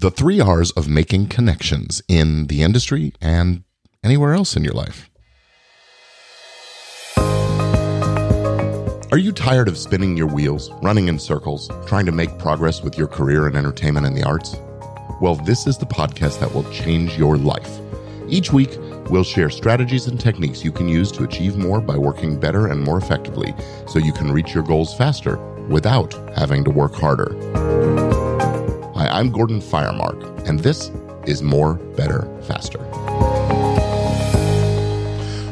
the 0.00 0.10
three 0.10 0.40
R's 0.40 0.70
of 0.72 0.88
making 0.88 1.26
connections 1.26 2.00
in 2.08 2.46
the 2.46 2.62
industry 2.62 3.12
and 3.20 3.64
anywhere 4.02 4.32
else 4.32 4.56
in 4.56 4.64
your 4.64 4.72
life. 4.72 5.10
Are 9.12 9.18
you 9.18 9.30
tired 9.32 9.68
of 9.68 9.76
spinning 9.76 10.16
your 10.16 10.28
wheels, 10.28 10.70
running 10.82 11.08
in 11.08 11.18
circles, 11.18 11.68
trying 11.86 12.06
to 12.06 12.12
make 12.12 12.38
progress 12.38 12.82
with 12.82 12.96
your 12.96 13.08
career 13.08 13.46
in 13.46 13.56
entertainment 13.56 14.06
and 14.06 14.16
the 14.16 14.22
arts? 14.22 14.56
Well, 15.20 15.34
this 15.34 15.66
is 15.66 15.76
the 15.76 15.84
podcast 15.84 16.40
that 16.40 16.54
will 16.54 16.70
change 16.70 17.18
your 17.18 17.36
life. 17.36 17.78
Each 18.26 18.54
week, 18.54 18.78
we'll 19.10 19.22
share 19.22 19.50
strategies 19.50 20.06
and 20.06 20.18
techniques 20.18 20.64
you 20.64 20.72
can 20.72 20.88
use 20.88 21.12
to 21.12 21.24
achieve 21.24 21.58
more 21.58 21.82
by 21.82 21.98
working 21.98 22.40
better 22.40 22.68
and 22.68 22.82
more 22.82 22.96
effectively 22.96 23.52
so 23.86 23.98
you 23.98 24.14
can 24.14 24.32
reach 24.32 24.54
your 24.54 24.62
goals 24.62 24.96
faster 24.96 25.36
without 25.66 26.14
having 26.38 26.64
to 26.64 26.70
work 26.70 26.94
harder. 26.94 27.99
I'm 29.10 29.32
Gordon 29.32 29.60
Firemark, 29.60 30.46
and 30.48 30.60
this 30.60 30.92
is 31.26 31.42
More, 31.42 31.74
Better, 31.74 32.30
Faster. 32.42 32.78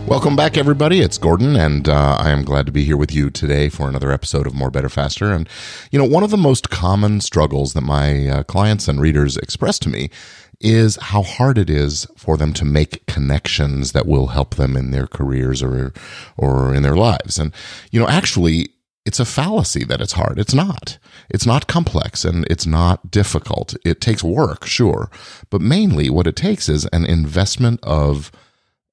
Welcome 0.06 0.36
back, 0.36 0.56
everybody. 0.56 1.00
It's 1.00 1.18
Gordon, 1.18 1.56
and 1.56 1.88
uh, 1.88 2.18
I 2.20 2.30
am 2.30 2.44
glad 2.44 2.66
to 2.66 2.72
be 2.72 2.84
here 2.84 2.96
with 2.96 3.12
you 3.12 3.30
today 3.30 3.68
for 3.68 3.88
another 3.88 4.12
episode 4.12 4.46
of 4.46 4.54
More, 4.54 4.70
Better, 4.70 4.88
Faster. 4.88 5.32
And, 5.32 5.48
you 5.90 5.98
know, 5.98 6.04
one 6.04 6.22
of 6.22 6.30
the 6.30 6.36
most 6.36 6.70
common 6.70 7.20
struggles 7.20 7.72
that 7.72 7.80
my 7.80 8.28
uh, 8.28 8.42
clients 8.44 8.86
and 8.86 9.00
readers 9.00 9.36
express 9.36 9.80
to 9.80 9.88
me 9.88 10.08
is 10.60 10.96
how 10.96 11.22
hard 11.22 11.58
it 11.58 11.68
is 11.68 12.06
for 12.16 12.36
them 12.36 12.52
to 12.52 12.64
make 12.64 13.04
connections 13.06 13.90
that 13.90 14.06
will 14.06 14.28
help 14.28 14.54
them 14.54 14.76
in 14.76 14.92
their 14.92 15.08
careers 15.08 15.64
or, 15.64 15.92
or 16.36 16.72
in 16.72 16.84
their 16.84 16.96
lives. 16.96 17.40
And, 17.40 17.52
you 17.90 17.98
know, 17.98 18.08
actually, 18.08 18.68
it's 19.08 19.18
a 19.18 19.24
fallacy 19.24 19.84
that 19.84 20.02
it's 20.02 20.12
hard. 20.12 20.38
It's 20.38 20.52
not. 20.52 20.98
It's 21.30 21.46
not 21.46 21.66
complex 21.66 22.26
and 22.26 22.44
it's 22.50 22.66
not 22.66 23.10
difficult. 23.10 23.74
It 23.82 24.02
takes 24.02 24.22
work, 24.22 24.66
sure. 24.66 25.10
But 25.48 25.62
mainly 25.62 26.10
what 26.10 26.26
it 26.26 26.36
takes 26.36 26.68
is 26.68 26.84
an 26.92 27.06
investment 27.06 27.80
of 27.82 28.30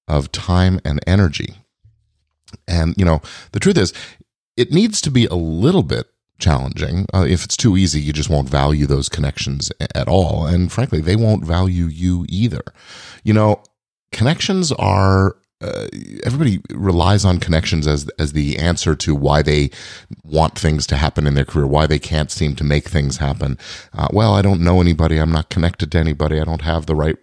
of 0.07 0.31
time 0.31 0.79
and 0.85 1.01
energy. 1.05 1.55
And, 2.65 2.95
you 2.97 3.03
know, 3.03 3.21
the 3.51 3.59
truth 3.59 3.77
is, 3.77 3.91
it 4.55 4.71
needs 4.71 5.01
to 5.01 5.11
be 5.11 5.25
a 5.25 5.35
little 5.35 5.83
bit 5.83 6.05
challenging. 6.39 7.07
Uh, 7.13 7.25
if 7.27 7.43
it's 7.43 7.57
too 7.57 7.75
easy, 7.75 7.99
you 7.99 8.13
just 8.13 8.29
won't 8.29 8.47
value 8.47 8.85
those 8.85 9.09
connections 9.09 9.69
at 9.93 10.07
all. 10.07 10.45
And 10.45 10.71
frankly, 10.71 11.01
they 11.01 11.17
won't 11.17 11.43
value 11.43 11.85
you 11.85 12.25
either. 12.29 12.63
You 13.25 13.33
know, 13.33 13.63
connections 14.13 14.71
are 14.71 15.35
uh, 15.61 15.87
everybody 16.23 16.59
relies 16.71 17.23
on 17.23 17.39
connections 17.39 17.87
as 17.87 18.09
as 18.19 18.33
the 18.33 18.57
answer 18.57 18.95
to 18.95 19.15
why 19.15 19.41
they 19.41 19.69
want 20.23 20.59
things 20.59 20.85
to 20.87 20.97
happen 20.97 21.25
in 21.25 21.33
their 21.33 21.45
career, 21.45 21.65
why 21.65 21.87
they 21.87 21.99
can't 21.99 22.29
seem 22.31 22.55
to 22.55 22.63
make 22.63 22.89
things 22.89 23.17
happen. 23.17 23.57
Uh, 23.93 24.07
well, 24.11 24.33
I 24.33 24.41
don't 24.41 24.61
know 24.61 24.81
anybody. 24.81 25.17
I'm 25.17 25.31
not 25.31 25.49
connected 25.49 25.91
to 25.93 25.97
anybody. 25.97 26.39
I 26.39 26.43
don't 26.43 26.61
have 26.61 26.85
the 26.85 26.95
right 26.95 27.17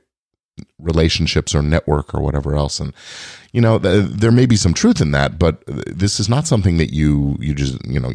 relationships 0.79 1.55
or 1.55 1.63
network 1.63 2.15
or 2.15 2.21
whatever 2.21 2.55
else 2.55 2.79
and 2.79 2.93
you 3.53 3.61
know 3.61 3.79
th- 3.79 4.05
there 4.11 4.31
may 4.33 4.45
be 4.45 4.57
some 4.57 4.75
truth 4.75 5.01
in 5.01 5.11
that 5.13 5.39
but 5.39 5.63
this 5.67 6.21
is 6.21 6.29
not 6.29 6.47
something 6.47 6.77
that 6.77 6.93
you 6.93 7.37
you 7.41 7.55
just 7.55 7.83
you 7.87 7.99
know 7.99 8.13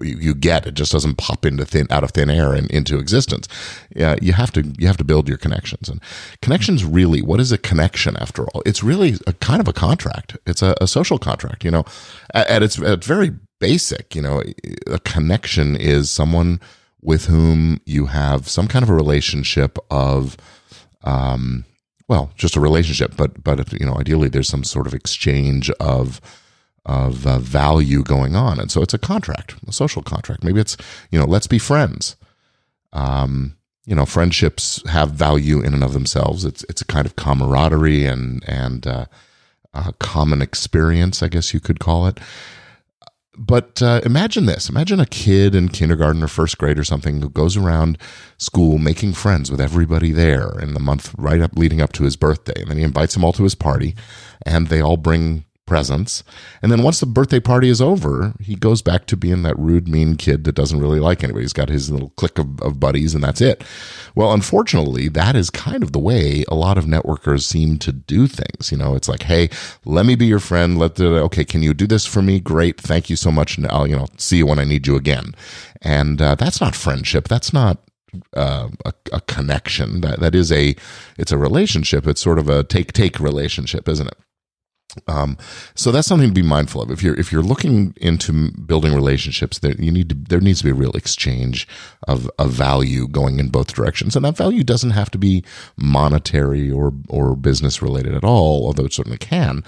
you, 0.00 0.34
get. 0.34 0.66
It 0.66 0.74
just 0.74 0.92
doesn't 0.92 1.16
pop 1.16 1.44
into 1.44 1.64
thin 1.64 1.86
out 1.90 2.04
of 2.04 2.10
thin 2.10 2.30
air 2.30 2.52
and 2.52 2.70
into 2.70 2.98
existence. 2.98 3.48
Yeah 3.94 4.16
you 4.20 4.32
have 4.32 4.52
to 4.52 4.62
you 4.78 4.86
have 4.86 4.96
to 4.98 5.04
build 5.04 5.28
your 5.28 5.38
connections. 5.38 5.88
And 5.88 6.00
connections 6.42 6.84
really 6.84 7.22
what 7.22 7.40
is 7.40 7.52
a 7.52 7.58
connection 7.58 8.16
after 8.16 8.44
all? 8.44 8.62
It's 8.66 8.82
really 8.82 9.16
a 9.26 9.32
kind 9.34 9.60
of 9.60 9.68
a 9.68 9.72
contract. 9.72 10.36
It's 10.46 10.62
a, 10.62 10.74
a 10.80 10.86
social 10.86 11.18
contract 11.18 11.64
you 11.64 11.70
know. 11.70 11.84
At, 12.34 12.48
at 12.48 12.62
its 12.62 12.80
at 12.80 13.04
very 13.04 13.32
basic 13.60 14.14
you 14.14 14.22
know 14.22 14.42
a 14.86 14.98
connection 15.00 15.76
is 15.76 16.10
someone 16.10 16.60
with 17.00 17.26
whom 17.26 17.80
you 17.86 18.06
have 18.06 18.48
some 18.48 18.68
kind 18.68 18.82
of 18.82 18.90
a 18.90 18.94
relationship 18.94 19.78
of 19.90 20.36
um, 21.04 21.64
well, 22.08 22.32
just 22.36 22.56
a 22.56 22.60
relationship, 22.60 23.16
but 23.16 23.44
but 23.44 23.72
you 23.78 23.86
know, 23.86 23.98
ideally, 23.98 24.28
there's 24.28 24.48
some 24.48 24.64
sort 24.64 24.86
of 24.86 24.94
exchange 24.94 25.70
of 25.72 26.20
of 26.88 27.26
uh, 27.26 27.38
value 27.38 28.02
going 28.02 28.34
on, 28.34 28.58
and 28.58 28.70
so 28.70 28.82
it's 28.82 28.94
a 28.94 28.98
contract, 28.98 29.54
a 29.66 29.72
social 29.72 30.02
contract. 30.02 30.42
Maybe 30.42 30.60
it's 30.60 30.76
you 31.10 31.18
know, 31.18 31.26
let's 31.26 31.46
be 31.46 31.58
friends. 31.58 32.16
Um, 32.92 33.56
you 33.84 33.94
know, 33.94 34.06
friendships 34.06 34.82
have 34.88 35.12
value 35.12 35.60
in 35.60 35.74
and 35.74 35.84
of 35.84 35.92
themselves. 35.92 36.44
It's 36.44 36.64
it's 36.64 36.82
a 36.82 36.86
kind 36.86 37.06
of 37.06 37.16
camaraderie 37.16 38.06
and 38.06 38.42
and 38.48 38.86
uh, 38.86 39.06
common 40.00 40.42
experience, 40.42 41.22
I 41.22 41.28
guess 41.28 41.54
you 41.54 41.60
could 41.60 41.78
call 41.78 42.06
it 42.06 42.18
but 43.38 43.80
uh, 43.80 44.00
imagine 44.04 44.46
this 44.46 44.68
imagine 44.68 44.98
a 44.98 45.06
kid 45.06 45.54
in 45.54 45.68
kindergarten 45.68 46.22
or 46.22 46.28
first 46.28 46.58
grade 46.58 46.78
or 46.78 46.84
something 46.84 47.22
who 47.22 47.30
goes 47.30 47.56
around 47.56 47.96
school 48.36 48.78
making 48.78 49.12
friends 49.12 49.50
with 49.50 49.60
everybody 49.60 50.10
there 50.10 50.58
in 50.60 50.74
the 50.74 50.80
month 50.80 51.14
right 51.16 51.40
up 51.40 51.52
leading 51.54 51.80
up 51.80 51.92
to 51.92 52.02
his 52.02 52.16
birthday 52.16 52.60
and 52.60 52.68
then 52.68 52.76
he 52.76 52.82
invites 52.82 53.14
them 53.14 53.24
all 53.24 53.32
to 53.32 53.44
his 53.44 53.54
party 53.54 53.94
and 54.44 54.66
they 54.66 54.80
all 54.80 54.96
bring 54.96 55.44
presents. 55.68 56.24
And 56.62 56.72
then 56.72 56.82
once 56.82 56.98
the 56.98 57.06
birthday 57.06 57.38
party 57.38 57.68
is 57.68 57.80
over, 57.80 58.32
he 58.40 58.56
goes 58.56 58.82
back 58.82 59.06
to 59.06 59.16
being 59.16 59.42
that 59.42 59.58
rude, 59.58 59.86
mean 59.86 60.16
kid 60.16 60.44
that 60.44 60.54
doesn't 60.54 60.80
really 60.80 60.98
like 60.98 61.22
anybody. 61.22 61.44
He's 61.44 61.52
got 61.52 61.68
his 61.68 61.90
little 61.90 62.10
clique 62.10 62.38
of, 62.38 62.60
of 62.62 62.80
buddies 62.80 63.14
and 63.14 63.22
that's 63.22 63.40
it. 63.40 63.62
Well, 64.14 64.32
unfortunately, 64.32 65.08
that 65.08 65.36
is 65.36 65.50
kind 65.50 65.82
of 65.82 65.92
the 65.92 65.98
way 65.98 66.44
a 66.48 66.54
lot 66.54 66.78
of 66.78 66.86
networkers 66.86 67.42
seem 67.42 67.78
to 67.78 67.92
do 67.92 68.26
things. 68.26 68.72
You 68.72 68.78
know, 68.78 68.94
it's 68.94 69.08
like, 69.08 69.22
hey, 69.22 69.50
let 69.84 70.06
me 70.06 70.16
be 70.16 70.26
your 70.26 70.40
friend. 70.40 70.78
Let 70.78 70.96
the, 70.96 71.20
okay, 71.24 71.44
can 71.44 71.62
you 71.62 71.74
do 71.74 71.86
this 71.86 72.06
for 72.06 72.22
me? 72.22 72.40
Great. 72.40 72.80
Thank 72.80 73.10
you 73.10 73.16
so 73.16 73.30
much. 73.30 73.56
And 73.56 73.66
I'll, 73.68 73.86
you 73.86 73.96
know, 73.96 74.08
see 74.16 74.38
you 74.38 74.46
when 74.46 74.58
I 74.58 74.64
need 74.64 74.86
you 74.86 74.96
again. 74.96 75.34
And 75.82 76.20
uh, 76.20 76.34
that's 76.34 76.60
not 76.60 76.74
friendship. 76.74 77.28
That's 77.28 77.52
not 77.52 77.78
uh, 78.34 78.68
a, 78.84 78.92
a, 79.12 79.20
connection. 79.22 80.00
That 80.00 80.20
that 80.20 80.34
is 80.34 80.50
a 80.50 80.74
it's 81.18 81.32
a 81.32 81.38
relationship. 81.38 82.06
It's 82.06 82.20
sort 82.20 82.38
of 82.38 82.48
a 82.48 82.64
take 82.64 82.92
take 82.92 83.20
relationship, 83.20 83.88
isn't 83.88 84.06
it? 84.06 84.18
Um, 85.06 85.36
so 85.74 85.92
that's 85.92 86.08
something 86.08 86.28
to 86.28 86.34
be 86.34 86.42
mindful 86.42 86.82
of. 86.82 86.90
If 86.90 87.02
you're 87.02 87.18
if 87.18 87.30
you're 87.30 87.42
looking 87.42 87.94
into 87.98 88.50
building 88.52 88.94
relationships, 88.94 89.58
there 89.58 89.74
you 89.78 89.90
need 89.90 90.08
to 90.08 90.14
there 90.14 90.40
needs 90.40 90.60
to 90.60 90.64
be 90.64 90.70
a 90.70 90.74
real 90.74 90.92
exchange 90.92 91.68
of 92.06 92.30
of 92.38 92.50
value 92.50 93.06
going 93.06 93.38
in 93.38 93.50
both 93.50 93.74
directions, 93.74 94.16
and 94.16 94.24
that 94.24 94.36
value 94.36 94.64
doesn't 94.64 94.90
have 94.90 95.10
to 95.10 95.18
be 95.18 95.44
monetary 95.76 96.70
or 96.70 96.92
or 97.08 97.36
business 97.36 97.82
related 97.82 98.14
at 98.14 98.24
all, 98.24 98.66
although 98.66 98.86
it 98.86 98.92
certainly 98.92 99.18
can. 99.18 99.62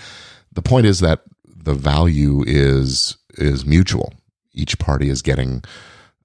The 0.52 0.62
point 0.62 0.86
is 0.86 1.00
that 1.00 1.20
the 1.44 1.74
value 1.74 2.42
is 2.46 3.16
is 3.34 3.66
mutual. 3.66 4.14
Each 4.52 4.78
party 4.78 5.10
is 5.10 5.22
getting 5.22 5.62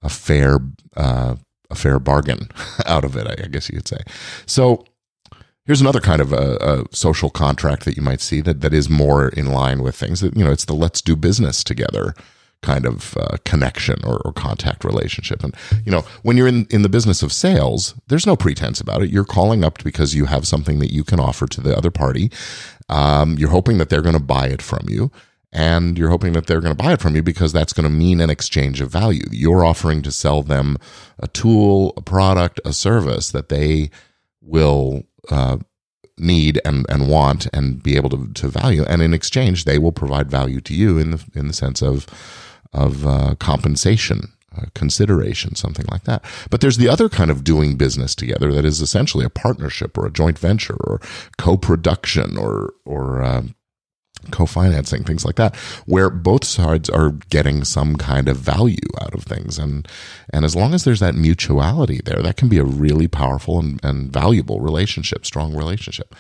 a 0.01 0.09
fair 0.09 0.59
uh, 0.95 1.35
a 1.69 1.75
fair 1.75 1.99
bargain 1.99 2.49
out 2.85 3.03
of 3.03 3.15
it. 3.17 3.27
I 3.27 3.47
guess 3.47 3.69
you 3.69 3.77
could 3.77 3.87
say. 3.87 3.99
So 4.45 4.85
Here's 5.65 5.81
another 5.81 5.99
kind 5.99 6.21
of 6.21 6.31
a, 6.31 6.57
a, 6.57 6.95
social 6.95 7.31
contract 7.31 7.85
that 7.85 7.97
you 7.97 8.03
might 8.03 8.21
see 8.21 8.39
that, 8.41 8.61
that 8.61 8.73
is 8.73 8.87
more 8.87 9.29
in 9.29 9.47
line 9.51 9.81
with 9.81 9.95
things 9.95 10.21
that, 10.21 10.37
you 10.37 10.43
know, 10.45 10.51
it's 10.51 10.65
the 10.65 10.75
let's 10.75 11.01
do 11.01 11.15
business 11.15 11.63
together 11.63 12.13
kind 12.61 12.85
of 12.85 13.17
uh, 13.17 13.37
connection 13.45 14.03
or, 14.05 14.21
or, 14.25 14.33
contact 14.33 14.83
relationship. 14.83 15.43
And, 15.43 15.55
you 15.85 15.91
know, 15.91 16.01
when 16.23 16.35
you're 16.35 16.47
in, 16.47 16.65
in 16.69 16.81
the 16.81 16.89
business 16.89 17.21
of 17.21 17.31
sales, 17.31 17.93
there's 18.07 18.25
no 18.25 18.35
pretense 18.35 18.81
about 18.81 19.03
it. 19.03 19.09
You're 19.09 19.25
calling 19.25 19.63
up 19.63 19.83
because 19.83 20.15
you 20.15 20.25
have 20.25 20.47
something 20.47 20.79
that 20.79 20.91
you 20.91 21.03
can 21.03 21.19
offer 21.19 21.45
to 21.47 21.61
the 21.61 21.77
other 21.77 21.91
party. 21.91 22.31
Um, 22.89 23.37
you're 23.37 23.49
hoping 23.49 23.77
that 23.77 23.89
they're 23.89 24.01
going 24.01 24.17
to 24.17 24.23
buy 24.23 24.47
it 24.47 24.61
from 24.61 24.87
you. 24.87 25.11
And 25.51 25.97
you're 25.97 26.09
hoping 26.09 26.33
that 26.33 26.47
they're 26.47 26.59
going 26.59 26.75
to 26.75 26.83
buy 26.83 26.93
it 26.93 27.01
from 27.01 27.15
you 27.15 27.23
because 27.23 27.53
that's 27.53 27.71
going 27.71 27.85
to 27.85 27.95
mean 27.95 28.19
an 28.19 28.29
exchange 28.29 28.81
of 28.81 28.91
value. 28.91 29.23
You're 29.31 29.63
offering 29.63 30.01
to 30.01 30.11
sell 30.11 30.41
them 30.41 30.77
a 31.19 31.27
tool, 31.27 31.93
a 31.95 32.01
product, 32.01 32.59
a 32.65 32.73
service 32.73 33.31
that 33.31 33.49
they 33.49 33.89
will 34.41 35.03
uh, 35.29 35.57
need 36.17 36.61
and, 36.63 36.85
and 36.89 37.09
want 37.09 37.47
and 37.53 37.83
be 37.83 37.95
able 37.95 38.09
to, 38.09 38.31
to 38.33 38.47
value. 38.47 38.83
And 38.83 39.01
in 39.01 39.13
exchange, 39.13 39.65
they 39.65 39.77
will 39.77 39.91
provide 39.91 40.29
value 40.29 40.61
to 40.61 40.73
you 40.73 40.97
in 40.97 41.11
the 41.11 41.25
in 41.33 41.47
the 41.47 41.53
sense 41.53 41.81
of 41.81 42.07
of 42.73 43.05
uh, 43.05 43.35
compensation, 43.39 44.33
uh, 44.57 44.65
consideration, 44.73 45.55
something 45.55 45.85
like 45.89 46.03
that. 46.03 46.23
But 46.49 46.61
there's 46.61 46.77
the 46.77 46.89
other 46.89 47.07
kind 47.09 47.31
of 47.31 47.43
doing 47.43 47.77
business 47.77 48.15
together 48.15 48.51
that 48.51 48.65
is 48.65 48.81
essentially 48.81 49.25
a 49.25 49.29
partnership 49.29 49.97
or 49.97 50.05
a 50.05 50.11
joint 50.11 50.37
venture 50.37 50.77
or 50.83 50.99
co-production 51.37 52.37
or 52.37 52.73
or 52.85 53.23
uh, 53.23 53.43
co-financing 54.31 55.03
things 55.03 55.25
like 55.25 55.35
that 55.35 55.55
where 55.85 56.09
both 56.09 56.43
sides 56.43 56.89
are 56.89 57.11
getting 57.29 57.63
some 57.63 57.95
kind 57.95 58.27
of 58.27 58.37
value 58.37 58.77
out 59.01 59.13
of 59.13 59.23
things. 59.23 59.57
And 59.57 59.87
and 60.31 60.45
as 60.45 60.55
long 60.55 60.73
as 60.73 60.83
there's 60.83 60.99
that 60.99 61.15
mutuality 61.15 62.01
there 62.03 62.21
that 62.21 62.37
can 62.37 62.49
be 62.49 62.57
a 62.57 62.63
really 62.63 63.07
powerful 63.07 63.59
and, 63.59 63.83
and 63.83 64.11
valuable 64.11 64.59
relationship 64.59 65.25
strong 65.25 65.55
relationship. 65.55 66.15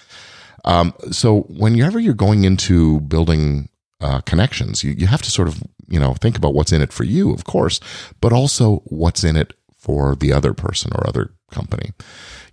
Um, 0.63 0.93
so 1.11 1.41
whenever 1.41 1.99
you're 1.99 2.13
going 2.13 2.43
into 2.43 3.01
building 3.01 3.69
uh, 4.01 4.21
connections 4.21 4.83
you, 4.83 4.91
you 4.91 5.07
have 5.07 5.21
to 5.21 5.31
sort 5.31 5.47
of 5.47 5.63
you 5.87 5.99
know 5.99 6.13
think 6.15 6.37
about 6.37 6.53
what's 6.53 6.71
in 6.71 6.81
it 6.81 6.91
for 6.91 7.03
you 7.03 7.33
of 7.33 7.45
course 7.45 7.79
but 8.19 8.33
also 8.33 8.81
what's 8.85 9.23
in 9.23 9.35
it 9.35 9.53
for 9.85 10.15
the 10.15 10.33
other 10.33 10.51
person 10.51 10.91
or 10.95 11.07
other 11.07 11.29
company. 11.51 11.91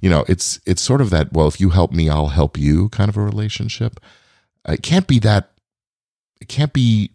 You 0.01 0.11
know 0.11 0.25
it's 0.29 0.61
it's 0.67 0.83
sort 0.83 1.01
of 1.01 1.11
that 1.11 1.33
well 1.33 1.49
if 1.49 1.61
you 1.61 1.71
help 1.71 1.93
me 1.93 2.09
i'll 2.09 2.29
help 2.29 2.59
you 2.59 2.89
kind 2.89 3.09
of 3.09 3.17
a 3.17 3.23
relationship 3.23 4.01
it 4.69 4.83
can't 4.83 5.07
be 5.07 5.19
that. 5.21 5.51
It 6.41 6.49
can't 6.49 6.73
be 6.73 7.11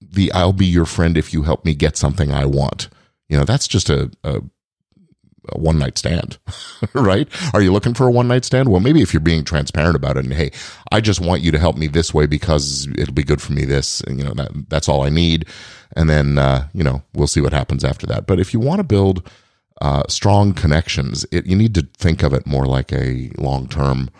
the 0.00 0.32
"I'll 0.32 0.52
be 0.52 0.66
your 0.66 0.86
friend 0.86 1.16
if 1.16 1.32
you 1.32 1.42
help 1.42 1.64
me 1.64 1.74
get 1.74 1.96
something 1.96 2.32
I 2.32 2.44
want." 2.46 2.88
You 3.28 3.38
know, 3.38 3.44
that's 3.44 3.66
just 3.66 3.90
a, 3.90 4.10
a 4.22 4.42
a 5.50 5.58
one 5.58 5.78
night 5.78 5.98
stand, 5.98 6.38
right? 6.94 7.28
Are 7.52 7.60
you 7.60 7.72
looking 7.72 7.94
for 7.94 8.06
a 8.06 8.10
one 8.10 8.28
night 8.28 8.44
stand? 8.44 8.68
Well, 8.68 8.80
maybe 8.80 9.02
if 9.02 9.12
you're 9.12 9.20
being 9.20 9.44
transparent 9.44 9.96
about 9.96 10.16
it 10.16 10.24
and 10.24 10.32
hey, 10.32 10.50
I 10.92 11.00
just 11.00 11.20
want 11.20 11.42
you 11.42 11.50
to 11.52 11.58
help 11.58 11.76
me 11.76 11.86
this 11.86 12.14
way 12.14 12.26
because 12.26 12.88
it'll 12.98 13.14
be 13.14 13.24
good 13.24 13.42
for 13.42 13.52
me. 13.52 13.64
This, 13.64 14.00
and, 14.02 14.18
you 14.18 14.24
know, 14.24 14.34
that, 14.34 14.50
that's 14.68 14.88
all 14.88 15.02
I 15.02 15.10
need. 15.10 15.46
And 15.96 16.08
then, 16.08 16.38
uh, 16.38 16.68
you 16.72 16.82
know, 16.82 17.02
we'll 17.14 17.26
see 17.26 17.40
what 17.40 17.52
happens 17.52 17.84
after 17.84 18.06
that. 18.06 18.26
But 18.26 18.40
if 18.40 18.52
you 18.52 18.60
want 18.60 18.78
to 18.78 18.84
build 18.84 19.28
uh, 19.80 20.04
strong 20.08 20.54
connections, 20.54 21.26
it, 21.30 21.46
you 21.46 21.56
need 21.56 21.74
to 21.74 21.88
think 21.96 22.22
of 22.22 22.32
it 22.32 22.46
more 22.46 22.66
like 22.66 22.92
a 22.92 23.30
long 23.38 23.68
term, 23.68 24.10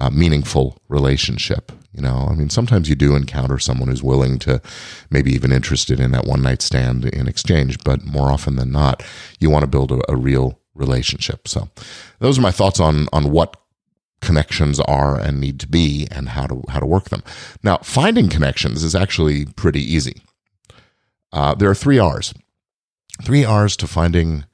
uh, 0.00 0.10
meaningful 0.10 0.78
relationship. 0.88 1.70
You 1.92 2.02
know, 2.02 2.28
I 2.30 2.34
mean, 2.34 2.50
sometimes 2.50 2.88
you 2.88 2.94
do 2.94 3.16
encounter 3.16 3.58
someone 3.58 3.88
who's 3.88 4.02
willing 4.02 4.38
to, 4.40 4.60
maybe 5.10 5.32
even 5.32 5.52
interested 5.52 6.00
in 6.00 6.12
that 6.12 6.24
one 6.24 6.42
night 6.42 6.62
stand 6.62 7.04
in 7.04 7.28
exchange, 7.28 7.78
but 7.84 8.04
more 8.04 8.30
often 8.30 8.56
than 8.56 8.72
not, 8.72 9.02
you 9.40 9.50
want 9.50 9.62
to 9.62 9.66
build 9.66 9.92
a, 9.92 10.00
a 10.08 10.16
real 10.16 10.58
relationship. 10.74 11.46
So, 11.48 11.68
those 12.20 12.38
are 12.38 12.42
my 12.42 12.52
thoughts 12.52 12.80
on 12.80 13.08
on 13.12 13.30
what 13.30 13.56
connections 14.20 14.78
are 14.80 15.18
and 15.18 15.40
need 15.40 15.58
to 15.60 15.66
be 15.66 16.06
and 16.10 16.30
how 16.30 16.46
to 16.46 16.62
how 16.68 16.80
to 16.80 16.86
work 16.86 17.10
them. 17.10 17.22
Now, 17.62 17.78
finding 17.78 18.28
connections 18.28 18.82
is 18.84 18.94
actually 18.94 19.46
pretty 19.46 19.82
easy. 19.82 20.22
Uh, 21.32 21.54
there 21.54 21.70
are 21.70 21.74
three 21.74 21.98
R's. 21.98 22.34
Three 23.22 23.44
R's 23.44 23.76
to 23.76 23.86
finding 23.86 24.44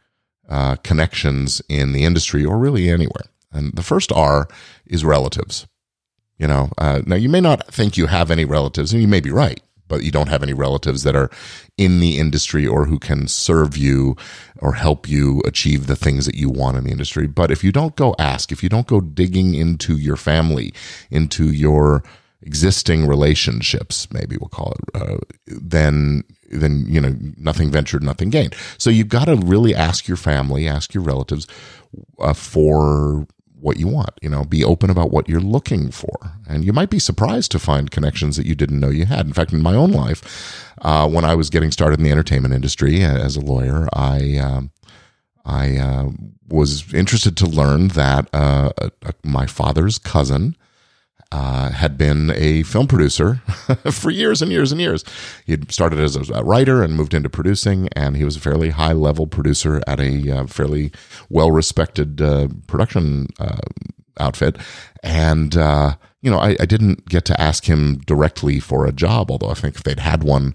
uh, 0.49 0.77
connections 0.77 1.63
in 1.69 1.93
the 1.93 2.05
industry 2.05 2.45
or 2.45 2.59
really 2.59 2.89
anywhere. 2.89 3.25
And 3.57 3.75
the 3.75 3.83
first 3.83 4.13
R 4.13 4.49
is 4.87 5.05
relatives. 5.05 5.67
You 6.39 6.47
know, 6.47 6.71
uh, 6.77 7.01
now 7.07 7.17
you 7.17 7.29
may 7.29 7.41
not 7.41 7.67
think 7.73 7.97
you 7.97 8.07
have 8.07 8.31
any 8.31 8.45
relatives, 8.45 8.93
and 8.93 9.01
you 9.01 9.09
may 9.09 9.21
be 9.21 9.31
right, 9.31 9.61
but 9.89 10.03
you 10.03 10.11
don't 10.11 10.29
have 10.29 10.43
any 10.43 10.53
relatives 10.53 11.03
that 11.05 11.17
are 11.17 11.31
in 11.79 12.01
the 12.01 12.19
industry 12.19 12.67
or 12.67 12.85
who 12.85 12.99
can 12.99 13.27
serve 13.27 13.77
you 13.77 14.17
or 14.59 14.75
help 14.75 15.09
you 15.09 15.41
achieve 15.47 15.87
the 15.87 15.97
things 15.97 16.27
that 16.27 16.35
you 16.35 16.51
want 16.51 16.77
in 16.77 16.85
the 16.85 16.91
industry. 16.91 17.27
But 17.27 17.51
if 17.51 17.65
you 17.65 17.73
don't 17.73 17.97
go 17.97 18.15
ask, 18.19 18.53
if 18.53 18.63
you 18.63 18.69
don't 18.69 18.87
go 18.87 19.01
digging 19.01 19.55
into 19.55 19.97
your 19.97 20.17
family, 20.17 20.75
into 21.11 21.51
your 21.51 22.03
existing 22.43 23.07
relationships, 23.07 24.09
maybe 24.13 24.37
we'll 24.39 24.49
call 24.49 24.73
it, 24.73 25.03
uh, 25.03 25.17
then 25.47 26.23
then 26.51 26.85
you 26.87 27.01
know 27.01 27.17
nothing 27.37 27.71
ventured, 27.71 28.03
nothing 28.03 28.31
gained. 28.31 28.55
So 28.79 28.91
you've 28.91 29.09
got 29.09 29.25
to 29.25 29.37
really 29.37 29.75
ask 29.75 30.07
your 30.07 30.17
family, 30.17 30.69
ask 30.69 30.95
your 30.95 31.03
relatives 31.03 31.47
uh, 32.21 32.35
for 32.35 33.27
what 33.61 33.79
you 33.79 33.89
want. 33.89 34.11
You 34.23 34.29
know, 34.29 34.45
be 34.45 34.65
open 34.65 34.91
about 34.91 35.11
what 35.11 35.29
you're 35.29 35.41
looking 35.41 35.91
for, 35.91 36.17
and 36.49 36.65
you 36.65 36.73
might 36.73 36.91
be 36.91 36.99
surprised 36.99 37.51
to 37.53 37.59
find 37.59 37.91
connections 37.91 38.37
that 38.37 38.47
you 38.47 38.55
didn't 38.55 38.81
know 38.81 38.91
you 38.91 39.07
had. 39.07 39.27
In 39.27 39.33
fact, 39.33 39.53
in 39.53 39.63
my 39.63 39.75
own 39.75 39.93
life, 39.93 40.65
uh, 40.83 41.09
when 41.09 41.25
I 41.25 41.35
was 41.35 41.51
getting 41.51 41.71
started 41.71 41.99
in 41.99 42.05
the 42.05 42.13
entertainment 42.13 42.55
industry 42.55 43.05
uh, 43.05 43.17
as 43.19 43.37
a 43.37 43.41
lawyer, 43.41 43.89
I. 43.93 44.39
Um, 44.39 44.71
I 45.49 45.77
uh, 45.77 46.09
was 46.49 46.93
interested 46.93 47.37
to 47.37 47.47
learn 47.47 47.89
that 47.89 48.29
uh, 48.33 48.73
my 49.23 49.47
father's 49.47 49.97
cousin 49.97 50.57
uh, 51.33 51.71
had 51.71 51.99
been 51.99 52.31
a 52.35 52.63
film 52.63 52.87
producer 52.87 53.35
for 53.91 54.11
years 54.11 54.43
and 54.43 54.53
years 54.53 54.73
and 54.73 54.81
years. 54.81 55.05
He 55.45 55.53
had 55.53 55.73
started 55.73 55.99
as 55.99 56.17
a 56.31 56.45
writer 56.45 56.83
and 56.83 56.95
moved 56.95 57.15
into 57.15 57.29
producing, 57.29 57.89
and 57.97 58.17
he 58.17 58.25
was 58.25 58.37
a 58.37 58.41
fairly 58.41 58.71
high 58.71 58.93
level 58.93 59.27
producer 59.27 59.83
at 59.87 60.01
a 60.01 60.31
uh, 60.31 60.47
fairly 60.47 60.93
well 61.29 61.51
respected 61.51 62.21
uh, 62.23 62.49
production 62.67 63.27
uh, 63.41 63.59
outfit. 64.21 64.57
And, 65.03 65.57
uh, 65.57 65.97
you 66.23 66.31
know, 66.31 66.39
I, 66.39 66.57
I, 66.61 66.67
didn't 66.67 67.07
get 67.09 67.25
to 67.27 67.41
ask 67.41 67.67
him 67.67 67.99
directly 68.07 68.59
for 68.59 68.87
a 68.87 68.93
job, 68.93 69.31
although 69.31 69.51
I 69.51 69.55
think 69.55 69.77
if 69.77 69.83
they'd 69.83 70.01
had 70.01 70.25
one, 70.25 70.55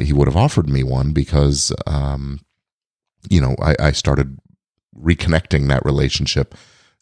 he 0.00 0.12
would 0.12 0.26
have 0.26 0.36
offered 0.36 0.68
me 0.68 0.82
one 0.82 1.12
because, 1.12 1.72
um, 1.86 2.40
you 3.28 3.40
know, 3.40 3.54
I, 3.60 3.76
I 3.78 3.92
started 3.92 4.38
reconnecting 4.96 5.68
that 5.68 5.84
relationship 5.84 6.54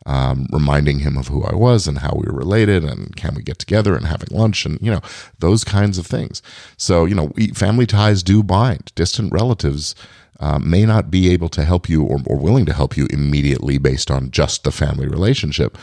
um, 0.06 0.47
reminding 0.53 1.00
him 1.00 1.19
of 1.19 1.29
who 1.29 1.44
I 1.44 1.55
was 1.55 1.87
and 1.87 1.99
how 1.99 2.14
we 2.17 2.31
were 2.31 2.38
related 2.38 2.85
and 2.85 3.14
can 3.17 3.35
we 3.35 3.43
get 3.43 3.58
together 3.58 3.94
and 3.94 4.06
having 4.06 4.29
lunch 4.31 4.64
and, 4.64 4.81
you 4.81 4.91
know, 4.91 5.03
those 5.38 5.64
kinds 5.64 5.99
of 5.99 6.06
things. 6.06 6.41
So, 6.76 7.05
you 7.05 7.14
know, 7.14 7.32
family 7.55 7.87
ties 7.87 8.23
do 8.23 8.43
bind. 8.43 8.93
Distant 8.94 9.32
relatives 9.32 9.94
uh, 10.38 10.58
may 10.58 10.87
not 10.87 11.11
be 11.11 11.31
able 11.31 11.49
to 11.50 11.64
help 11.64 11.88
you 11.88 12.05
or, 12.05 12.20
or 12.26 12.38
willing 12.38 12.67
to 12.67 12.73
help 12.73 12.97
you 12.97 13.06
immediately 13.11 13.79
based 13.79 14.11
on 14.11 14.31
just 14.31 14.64
the 14.64 14.73
family 14.73 15.08
relationship, 15.08 15.76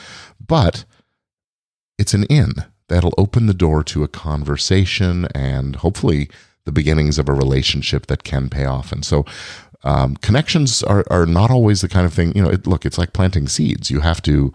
but 0.46 0.86
it's 1.98 2.14
an 2.14 2.24
in 2.26 2.54
that'll 2.88 3.14
open 3.18 3.46
the 3.46 3.54
door 3.54 3.84
to 3.84 4.04
a 4.04 4.08
conversation 4.08 5.28
and 5.36 5.78
hopefully 5.78 6.30
the 6.66 6.72
beginnings 6.72 7.20
of 7.20 7.28
a 7.28 7.34
relationship 7.34 8.06
that 8.08 8.24
can 8.24 8.50
pay 8.50 8.66
off. 8.66 8.92
And 8.92 9.04
so 9.04 9.26
um, 9.84 10.16
connections 10.18 10.84
are, 10.84 11.04
are 11.10 11.26
not 11.26 11.52
always 11.52 11.82
the 11.82 11.90
kind 11.90 12.06
of 12.06 12.14
thing, 12.14 12.36
you 12.36 12.42
know, 12.42 12.50
it, 12.50 12.68
look, 12.68 12.86
it's 12.86 12.98
like 12.98 13.14
planting 13.14 13.48
seeds. 13.48 13.92
You 13.92 14.00
have 14.02 14.22
to, 14.24 14.54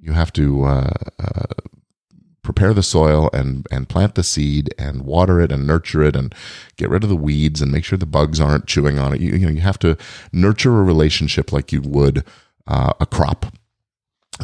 you 0.00 0.12
have 0.12 0.32
to, 0.34 0.64
uh, 0.64 0.90
uh, 1.18 1.54
prepare 2.42 2.72
the 2.72 2.82
soil 2.82 3.28
and, 3.34 3.66
and 3.70 3.90
plant 3.90 4.14
the 4.14 4.22
seed 4.22 4.74
and 4.78 5.02
water 5.02 5.38
it 5.38 5.52
and 5.52 5.66
nurture 5.66 6.02
it 6.02 6.16
and 6.16 6.34
get 6.76 6.88
rid 6.88 7.02
of 7.02 7.10
the 7.10 7.16
weeds 7.16 7.60
and 7.60 7.70
make 7.70 7.84
sure 7.84 7.98
the 7.98 8.06
bugs 8.06 8.40
aren't 8.40 8.66
chewing 8.66 8.98
on 8.98 9.12
it. 9.12 9.20
You, 9.20 9.32
you 9.32 9.46
know, 9.46 9.52
you 9.52 9.60
have 9.60 9.78
to 9.80 9.98
nurture 10.32 10.78
a 10.78 10.82
relationship 10.82 11.52
like 11.52 11.72
you 11.72 11.82
would, 11.82 12.24
uh, 12.66 12.94
a 13.00 13.06
crop 13.06 13.46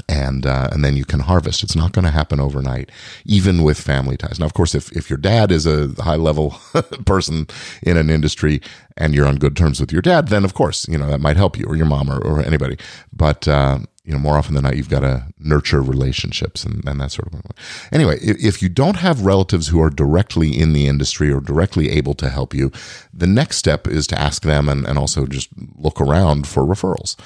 and 0.09 0.47
uh, 0.47 0.69
and 0.73 0.85
then 0.85 0.97
you 0.97 1.05
can 1.05 1.21
harvest. 1.21 1.63
It's 1.63 1.77
not 1.77 1.93
going 1.93 2.05
to 2.05 2.11
happen 2.11 2.41
overnight, 2.41 2.91
even 3.25 3.63
with 3.63 3.81
family 3.81 4.17
ties. 4.17 4.39
Now, 4.39 4.47
of 4.47 4.55
course, 4.55 4.75
if 4.75 4.93
if 4.93 5.11
your 5.11 5.17
dad 5.19 5.53
is 5.53 5.67
a 5.67 5.89
high 6.03 6.17
level 6.17 6.57
person 7.07 7.47
in 7.83 7.97
an 7.97 8.11
industry 8.11 8.61
and 8.97 9.15
you're 9.15 9.27
on 9.27 9.37
good 9.37 9.57
terms 9.57 9.81
with 9.81 9.93
your 9.93 10.03
dad, 10.03 10.29
then 10.29 10.45
of 10.45 10.55
course 10.55 10.89
you 10.89 10.99
know 10.99 11.09
that 11.09 11.21
might 11.21 11.37
help 11.37 11.59
you, 11.59 11.67
or 11.67 11.77
your 11.77 11.87
mom, 11.87 12.11
or, 12.11 12.19
or 12.19 12.41
anybody. 12.41 12.77
But 13.13 13.47
uh, 13.49 13.79
you 14.05 14.13
know, 14.13 14.19
more 14.19 14.37
often 14.37 14.55
than 14.55 14.65
not, 14.65 14.77
you've 14.77 14.91
got 14.91 15.01
to 15.01 15.27
nurture 15.39 15.81
relationships 15.81 16.63
and, 16.63 16.87
and 16.87 17.01
that 17.01 17.11
sort 17.11 17.27
of 17.27 17.33
thing. 17.33 17.43
Anyway, 17.91 18.19
if 18.21 18.61
you 18.61 18.69
don't 18.69 18.97
have 18.97 19.25
relatives 19.25 19.69
who 19.69 19.81
are 19.81 19.89
directly 19.89 20.59
in 20.59 20.75
the 20.75 20.87
industry 20.87 21.33
or 21.33 21.41
directly 21.41 21.89
able 21.91 22.13
to 22.15 22.29
help 22.29 22.53
you, 22.53 22.71
the 23.15 23.27
next 23.27 23.57
step 23.57 23.89
is 23.89 24.07
to 24.09 24.19
ask 24.21 24.43
them 24.43 24.69
and, 24.69 24.87
and 24.87 24.99
also 24.99 25.27
just 25.27 25.49
look 25.75 26.03
around 26.03 26.47
for 26.47 26.65
referrals. 26.65 27.17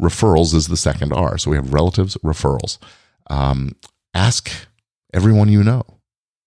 Referrals 0.00 0.54
is 0.54 0.68
the 0.68 0.76
second 0.76 1.12
R. 1.12 1.38
So 1.38 1.50
we 1.50 1.56
have 1.56 1.72
relatives, 1.72 2.16
referrals. 2.18 2.78
Um, 3.28 3.74
ask 4.14 4.50
everyone 5.12 5.48
you 5.48 5.64
know. 5.64 5.82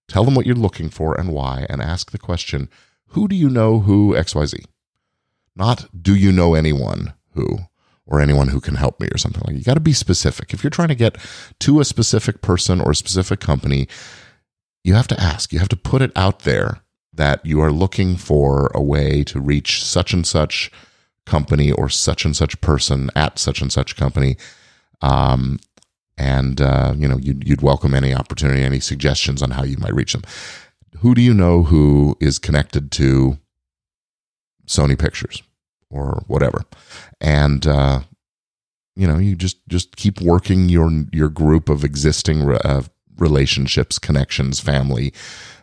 Tell 0.08 0.24
them 0.24 0.36
what 0.36 0.46
you're 0.46 0.56
looking 0.56 0.90
for 0.90 1.20
and 1.20 1.34
why, 1.34 1.66
and 1.70 1.82
ask 1.82 2.12
the 2.12 2.18
question, 2.18 2.70
who 3.08 3.28
do 3.28 3.36
you 3.36 3.50
know 3.50 3.80
who 3.80 4.14
XYZ? 4.14 4.66
Not 5.56 5.88
do 6.02 6.16
you 6.16 6.32
know 6.32 6.54
anyone 6.54 7.14
who? 7.34 7.60
Or 8.12 8.20
anyone 8.20 8.50
who 8.50 8.60
can 8.60 8.76
help 8.76 9.00
me 9.00 9.08
or 9.08 9.18
something 9.18 9.42
like 9.46 9.54
that. 9.54 9.60
You 9.60 9.64
got 9.64 9.76
to 9.76 9.80
be 9.80 9.94
specific. 9.94 10.54
If 10.54 10.64
you're 10.64 10.70
trying 10.70 10.90
to 10.90 10.96
get 10.96 11.18
to 11.62 11.80
a 11.80 11.86
specific 11.86 12.42
person 12.42 12.82
or 12.82 12.92
a 12.92 12.96
specific 12.96 13.40
company, 13.40 13.88
you 14.84 14.94
have 14.96 15.08
to 15.08 15.20
ask. 15.20 15.54
You 15.54 15.60
have 15.60 15.70
to 15.70 15.78
put 15.78 16.02
it 16.02 16.12
out 16.16 16.40
there 16.40 16.82
that 17.14 17.46
you 17.46 17.62
are 17.62 17.72
looking 17.72 18.18
for 18.18 18.70
a 18.76 18.82
way 18.82 19.24
to 19.24 19.40
reach 19.40 19.82
such 19.84 20.14
and 20.14 20.28
such 20.28 20.70
company 21.26 21.72
or 21.72 21.88
such 21.88 22.26
and 22.26 22.36
such 22.36 22.60
person 22.60 23.10
at 23.16 23.40
such 23.40 23.62
and 23.62 23.72
such 23.72 23.96
company. 23.96 24.36
Um, 25.02 25.60
and 26.18 26.60
uh, 26.60 26.94
you 26.98 27.08
know 27.08 27.18
you'd, 27.18 27.48
you'd 27.48 27.62
welcome 27.62 27.94
any 27.94 28.14
opportunity, 28.14 28.62
any 28.62 28.82
suggestions 28.82 29.42
on 29.42 29.52
how 29.52 29.64
you 29.64 29.78
might 29.78 29.96
reach 29.96 30.12
them. 30.12 30.24
Who 31.00 31.16
do 31.16 31.22
you 31.22 31.34
know 31.34 31.64
who 31.64 32.18
is 32.20 32.40
connected 32.40 32.92
to 32.94 33.38
Sony 34.68 35.00
Pictures? 35.00 35.42
Or 35.92 36.24
whatever. 36.28 36.64
And, 37.20 37.68
uh, 37.68 38.02
you 38.96 39.08
know, 39.08 39.18
you 39.18 39.36
just, 39.36 39.58
just 39.68 39.96
keep 39.96 40.22
working 40.22 40.70
your, 40.70 40.90
your 41.12 41.30
group 41.30 41.70
of 41.70 41.84
existing 41.84 42.50
uh, 42.50 42.84
relationships, 43.18 44.00
connections, 44.00 44.60
family, 44.60 45.14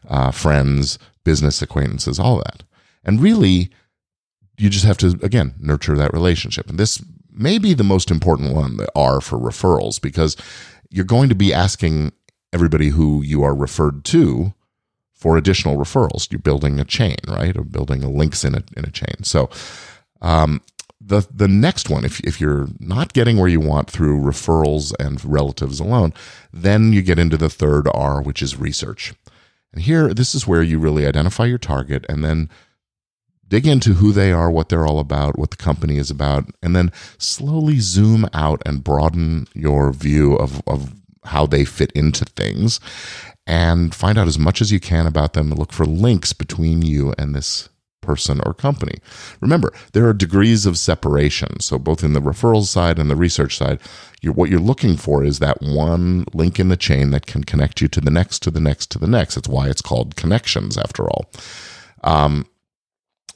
uh, 0.09 0.31
friends, 0.31 0.99
business 1.25 1.61
acquaintances, 1.61 2.19
all 2.19 2.37
that. 2.39 2.63
And 3.05 3.21
really, 3.21 3.71
you 4.57 4.69
just 4.71 4.85
have 4.85 4.99
to, 4.99 5.19
again, 5.23 5.55
nurture 5.59 5.97
that 5.97 6.13
relationship. 6.13 6.69
And 6.69 6.79
this 6.79 7.03
may 7.33 7.59
be 7.59 7.75
the 7.75 7.85
most 7.85 8.11
important 8.11 8.55
one, 8.55 8.77
the 8.77 8.89
R 8.95 9.21
for 9.21 9.39
referrals, 9.39 10.01
because 10.01 10.37
you're 10.91 11.05
going 11.05 11.29
to 11.29 11.35
be 11.35 11.55
asking 11.55 12.13
everybody 12.53 12.89
who 12.89 13.23
you 13.23 13.43
are 13.43 13.55
referred 13.55 14.05
to 14.07 14.55
for 15.13 15.37
additional 15.37 15.77
referrals. 15.77 16.31
You're 16.31 16.39
building 16.39 16.81
a 16.81 16.85
chain, 16.85 17.17
right? 17.27 17.57
Or 17.57 17.63
building 17.63 18.03
a 18.03 18.11
links 18.11 18.45
in 18.45 18.55
a, 18.55 18.63
in 18.77 18.85
a 18.85 18.91
chain. 18.91 19.23
So, 19.23 19.51
um, 20.21 20.61
the 21.01 21.27
the 21.33 21.49
next 21.49 21.89
one, 21.89 22.05
if 22.05 22.21
if 22.21 22.41
you're 22.41 22.69
not 22.79 23.13
getting 23.13 23.39
where 23.39 23.49
you 23.49 23.61
want 23.61 23.91
through 23.91 24.21
referrals 24.21 24.93
and 24.99 25.25
relatives 25.25 25.81
alone, 25.81 26.13
then 26.53 26.93
you 26.93 27.03
get 27.03 27.19
into 27.19 27.37
the 27.37 27.51
third 27.51 27.89
R, 27.95 28.21
which 28.23 28.43
is 28.43 28.57
research. 28.59 29.15
And 29.73 29.83
here, 29.83 30.13
this 30.13 30.35
is 30.35 30.47
where 30.47 30.63
you 30.63 30.79
really 30.79 31.07
identify 31.07 31.45
your 31.45 31.59
target 31.59 32.05
and 32.09 32.25
then 32.25 32.49
dig 33.47 33.67
into 33.67 33.95
who 33.95 34.13
they 34.13 34.33
are, 34.33 34.51
what 34.51 34.69
they're 34.69 34.87
all 34.87 34.99
about, 34.99 35.39
what 35.39 35.51
the 35.51 35.57
company 35.57 35.97
is 35.97 36.11
about, 36.11 36.47
and 36.63 36.77
then 36.77 36.93
slowly 37.17 37.79
zoom 37.79 38.29
out 38.33 38.63
and 38.67 38.85
broaden 38.85 39.47
your 39.55 39.93
view 39.93 40.35
of, 40.35 40.63
of 40.67 40.95
how 41.25 41.47
they 41.47 41.65
fit 41.65 41.91
into 41.93 42.25
things 42.25 42.81
and 43.47 43.95
find 43.95 44.19
out 44.19 44.29
as 44.29 44.39
much 44.39 44.61
as 44.61 44.71
you 44.71 44.81
can 44.81 45.07
about 45.07 45.33
them. 45.33 45.51
Look 45.51 45.73
for 45.73 45.87
links 45.87 46.33
between 46.33 46.83
you 46.83 47.15
and 47.19 47.35
this 47.35 47.69
person 48.01 48.41
or 48.47 48.55
company. 48.55 48.99
Remember, 49.41 49.73
there 49.93 50.09
are 50.09 50.15
degrees 50.15 50.67
of 50.67 50.79
separation. 50.79 51.61
So 51.61 51.79
both 51.79 52.03
in 52.03 52.13
the 52.13 52.21
referrals 52.21 52.67
side 52.67 52.99
and 52.99 53.11
the 53.11 53.17
research 53.17 53.57
side, 53.57 53.81
you're, 54.21 54.33
what 54.33 54.51
you're 54.51 54.61
looking 54.61 54.97
for 54.97 55.25
is 55.25 55.39
that 55.39 55.61
one 55.61 56.25
link 56.33 56.59
in 56.59 56.69
the 56.69 56.77
chain 56.77 57.11
that 57.11 57.27
can 57.27 57.45
connect 57.45 57.81
you 57.81 57.89
to 57.89 58.01
the 58.01 58.11
next, 58.11 58.43
to 58.43 58.51
the 58.51 58.61
next, 58.61 58.91
to 58.93 58.99
the 58.99 59.07
next. 59.07 59.35
That's 59.35 59.49
why 59.49 59.69
it's 59.69 59.83
called 59.83 60.17
connections 60.17 60.79
after 60.79 61.09
all. 61.09 61.31
Um, 62.03 62.47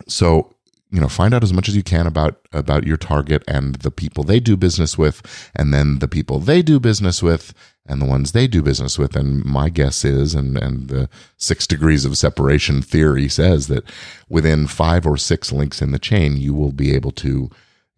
so 0.08 0.54
you 0.92 1.00
know 1.00 1.08
find 1.08 1.34
out 1.34 1.42
as 1.42 1.52
much 1.52 1.68
as 1.68 1.74
you 1.74 1.82
can 1.82 2.06
about 2.06 2.38
about 2.52 2.86
your 2.86 2.98
target 2.98 3.42
and 3.48 3.76
the 3.76 3.90
people 3.90 4.22
they 4.22 4.38
do 4.38 4.56
business 4.56 4.98
with 4.98 5.50
and 5.56 5.72
then 5.72 5.98
the 5.98 6.06
people 6.06 6.38
they 6.38 6.62
do 6.62 6.78
business 6.78 7.22
with 7.22 7.54
and 7.86 8.00
the 8.00 8.06
ones 8.06 8.30
they 8.30 8.46
do 8.46 8.62
business 8.62 8.98
with. 8.98 9.16
And 9.16 9.44
my 9.44 9.70
guess 9.70 10.04
is 10.04 10.34
and 10.34 10.56
and 10.56 10.88
the 10.88 11.08
6 11.38 11.66
degrees 11.66 12.04
of 12.04 12.16
separation 12.16 12.82
theory 12.82 13.28
says 13.28 13.66
that 13.68 13.84
within 14.28 14.66
5 14.66 15.06
or 15.06 15.16
6 15.16 15.52
links 15.52 15.82
in 15.82 15.92
the 15.92 15.98
chain 15.98 16.36
you 16.36 16.54
will 16.54 16.72
be 16.72 16.94
able 16.94 17.12
to 17.12 17.50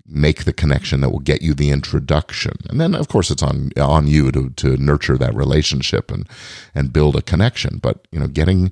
make 0.06 0.44
the 0.44 0.52
connection 0.52 1.00
that 1.00 1.10
will 1.10 1.18
get 1.18 1.42
you 1.42 1.54
the 1.54 1.70
introduction. 1.70 2.52
And 2.68 2.80
then 2.80 2.94
of 2.94 3.08
course 3.08 3.30
it's 3.30 3.42
on 3.42 3.72
on 3.76 4.06
you 4.06 4.30
to 4.30 4.50
to 4.50 4.76
nurture 4.76 5.18
that 5.18 5.34
relationship 5.34 6.12
and 6.12 6.28
and 6.74 6.92
build 6.92 7.16
a 7.16 7.22
connection. 7.22 7.78
But 7.78 8.06
you 8.12 8.20
know 8.20 8.28
getting 8.28 8.70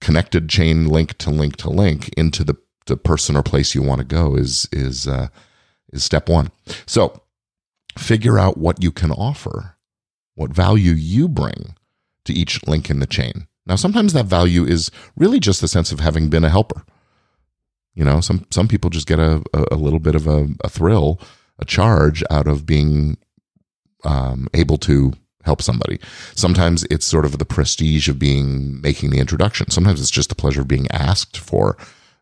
connected 0.00 0.48
chain 0.48 0.86
link 0.86 1.18
to 1.18 1.30
link 1.30 1.56
to 1.56 1.68
link 1.68 2.08
into 2.16 2.44
the 2.44 2.56
the 2.88 2.96
person 2.96 3.36
or 3.36 3.42
place 3.42 3.74
you 3.74 3.82
want 3.82 4.00
to 4.00 4.04
go 4.04 4.34
is 4.34 4.68
is 4.72 5.06
uh, 5.06 5.28
is 5.92 6.02
step 6.02 6.28
one. 6.28 6.50
So 6.86 7.22
figure 7.96 8.38
out 8.38 8.58
what 8.58 8.82
you 8.82 8.90
can 8.90 9.12
offer, 9.12 9.76
what 10.34 10.50
value 10.50 10.92
you 10.92 11.28
bring 11.28 11.74
to 12.24 12.32
each 12.32 12.66
link 12.66 12.90
in 12.90 12.98
the 12.98 13.06
chain. 13.06 13.46
Now, 13.66 13.76
sometimes 13.76 14.12
that 14.14 14.26
value 14.26 14.64
is 14.64 14.90
really 15.16 15.40
just 15.40 15.60
the 15.60 15.68
sense 15.68 15.92
of 15.92 16.00
having 16.00 16.30
been 16.30 16.44
a 16.44 16.48
helper. 16.48 16.82
You 17.94 18.04
know, 18.04 18.20
some 18.20 18.46
some 18.50 18.68
people 18.68 18.90
just 18.90 19.06
get 19.06 19.18
a, 19.18 19.42
a, 19.52 19.74
little 19.74 19.98
bit 19.98 20.14
of 20.14 20.26
a, 20.26 20.48
a 20.62 20.68
thrill, 20.68 21.20
a 21.58 21.64
charge 21.64 22.22
out 22.30 22.46
of 22.46 22.64
being 22.64 23.18
um, 24.04 24.48
able 24.54 24.78
to 24.78 25.12
help 25.44 25.60
somebody. 25.60 25.98
Sometimes 26.34 26.84
it's 26.84 27.04
sort 27.04 27.24
of 27.24 27.38
the 27.38 27.44
prestige 27.44 28.08
of 28.08 28.18
being 28.18 28.80
making 28.80 29.10
the 29.10 29.18
introduction. 29.18 29.70
Sometimes 29.70 30.00
it's 30.00 30.10
just 30.10 30.28
the 30.28 30.34
pleasure 30.34 30.60
of 30.60 30.68
being 30.68 30.86
asked 30.92 31.36
for 31.36 31.76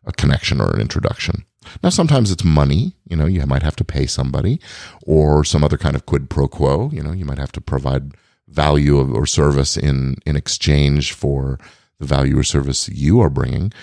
a 0.07 0.11
connection 0.13 0.59
or 0.61 0.73
an 0.73 0.81
introduction. 0.81 1.45
Now, 1.83 1.89
sometimes 1.89 2.31
it's 2.31 2.43
money. 2.43 2.95
You 3.09 3.17
know, 3.17 3.25
you 3.25 3.45
might 3.45 3.63
have 3.63 3.75
to 3.75 3.83
pay 3.83 4.05
somebody 4.05 4.59
or 5.03 5.43
some 5.43 5.63
other 5.63 5.77
kind 5.77 5.95
of 5.95 6.05
quid 6.05 6.29
pro 6.29 6.47
quo. 6.47 6.89
You 6.93 7.03
know, 7.03 7.11
you 7.11 7.25
might 7.25 7.37
have 7.37 7.51
to 7.53 7.61
provide 7.61 8.13
value 8.47 8.97
or 9.13 9.25
service 9.25 9.75
in, 9.75 10.15
in 10.25 10.35
exchange 10.35 11.11
for 11.11 11.59
the 11.99 12.05
value 12.05 12.39
or 12.39 12.43
service 12.43 12.87
you 12.89 13.19
are 13.19 13.29
bringing 13.29 13.73